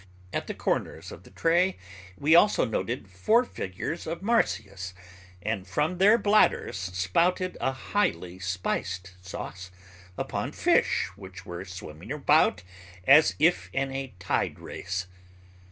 At 0.33 0.47
the 0.47 0.55
corners 0.55 1.11
of 1.11 1.21
the 1.21 1.29
tray 1.29 1.77
we 2.17 2.33
also 2.33 2.65
noted 2.65 3.07
four 3.07 3.43
figures 3.45 4.07
of 4.07 4.23
Marsyas 4.23 4.95
and 5.43 5.67
from 5.67 5.99
their 5.99 6.17
bladders 6.17 6.75
spouted 6.75 7.55
a 7.61 7.71
highly 7.71 8.39
spiced 8.39 9.13
sauce 9.21 9.69
upon 10.17 10.53
fish 10.53 11.11
which 11.15 11.45
were 11.45 11.65
swimming 11.65 12.11
about 12.11 12.63
as 13.05 13.35
if 13.37 13.69
in 13.73 13.91
a 13.91 14.15
tide 14.17 14.57
race. 14.59 15.05